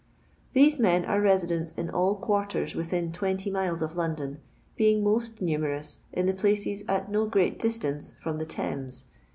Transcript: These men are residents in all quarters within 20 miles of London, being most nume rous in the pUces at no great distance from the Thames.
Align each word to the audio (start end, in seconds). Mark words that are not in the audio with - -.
These 0.53 0.79
men 0.79 1.05
are 1.05 1.21
residents 1.21 1.73
in 1.73 1.87
all 1.91 2.15
quarters 2.15 2.73
within 2.73 3.11
20 3.11 3.51
miles 3.51 3.83
of 3.83 3.95
London, 3.95 4.39
being 4.75 5.03
most 5.03 5.43
nume 5.43 5.61
rous 5.61 5.99
in 6.11 6.25
the 6.25 6.33
pUces 6.33 6.83
at 6.87 7.11
no 7.11 7.27
great 7.27 7.59
distance 7.59 8.11
from 8.13 8.39
the 8.39 8.47
Thames. 8.47 9.05